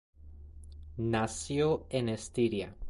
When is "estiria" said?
2.09-2.75